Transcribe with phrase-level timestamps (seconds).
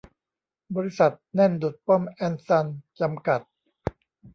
[0.75, 3.41] บริษัท แน่นดุจป้อมแอนด์ซันส์ จำกัด